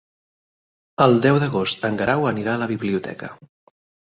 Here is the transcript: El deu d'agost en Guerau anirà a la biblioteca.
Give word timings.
El 1.05 1.13
deu 1.27 1.37
d'agost 1.45 1.87
en 1.91 1.99
Guerau 2.01 2.25
anirà 2.33 2.57
a 2.57 2.63
la 2.63 2.71
biblioteca. 2.73 3.31